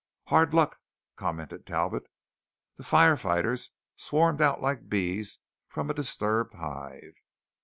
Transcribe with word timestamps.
"Hard 0.29 0.51
luck!" 0.55 0.79
commented 1.15 1.67
Talbot. 1.67 2.05
The 2.77 2.83
firefighters 2.83 3.69
swarmed 3.95 4.41
out 4.41 4.59
like 4.59 4.89
bees 4.89 5.37
from 5.67 5.91
a 5.91 5.93
disturbed 5.93 6.55
hive. 6.55 7.13